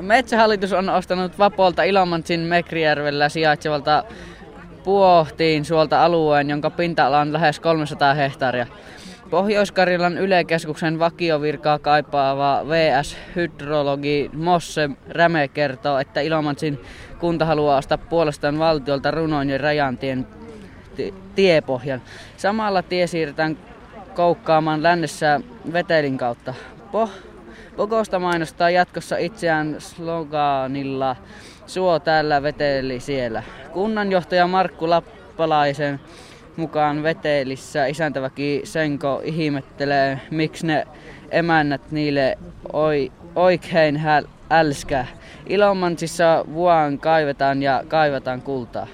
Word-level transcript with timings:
Metsähallitus 0.00 0.72
on 0.72 0.88
ostanut 0.88 1.38
Vapolta 1.38 1.82
Ilomantsin 1.82 2.40
Mekrijärvellä 2.40 3.28
sijaitsevalta 3.28 4.04
Puohtiin 4.84 5.64
suolta 5.64 6.04
alueen, 6.04 6.50
jonka 6.50 6.70
pinta-ala 6.70 7.20
on 7.20 7.32
lähes 7.32 7.60
300 7.60 8.14
hehtaaria. 8.14 8.66
Pohjois-Karjalan 9.30 10.18
Ylekeskuksen 10.18 10.98
vakiovirkaa 10.98 11.78
kaipaava 11.78 12.62
VS-hydrologi 12.68 14.30
Mosse 14.32 14.90
Räme 15.08 15.48
kertoo, 15.48 15.98
että 15.98 16.20
Ilomantsin 16.20 16.80
kunta 17.18 17.44
haluaa 17.44 17.76
ostaa 17.76 17.98
puolestaan 17.98 18.58
valtiolta 18.58 19.10
runoin 19.10 19.50
ja 19.50 19.58
rajantien 19.58 20.26
tiepohjan. 21.34 22.02
Samalla 22.36 22.82
tie 22.82 23.06
siirretään 23.06 23.58
koukkaamaan 24.14 24.82
lännessä 24.82 25.40
vetelin 25.72 26.18
kautta. 26.18 26.54
Poh 26.92 27.10
Pokosta 27.76 28.18
mainostaa 28.18 28.70
jatkossa 28.70 29.16
itseään 29.16 29.76
sloganilla 29.78 31.16
Suo 31.66 31.98
täällä 31.98 32.42
veteli 32.42 33.00
siellä. 33.00 33.42
Kunnanjohtaja 33.72 34.46
Markku 34.46 34.90
Lappalaisen 34.90 36.00
mukaan 36.56 37.02
vetelissä 37.02 37.86
isäntäväki 37.86 38.60
Senko 38.64 39.20
ihmettelee, 39.24 40.20
miksi 40.30 40.66
ne 40.66 40.86
emännät 41.30 41.90
niille 41.90 42.38
oi, 42.72 43.12
oikein 43.36 43.96
häl, 43.96 44.24
älskää. 44.50 45.06
Ilomantsissa 45.46 46.44
vuon 46.52 46.98
kaivetaan 46.98 47.62
ja 47.62 47.84
kaivataan 47.88 48.42
kultaa. 48.42 48.86